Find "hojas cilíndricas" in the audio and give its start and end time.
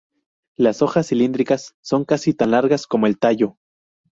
0.81-1.75